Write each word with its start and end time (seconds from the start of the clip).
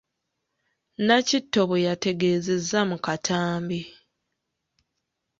Nakitto 1.05 1.61
bwe 1.69 1.79
yategeezezza 1.87 2.79
mu 2.89 2.97
katambi. 3.05 3.81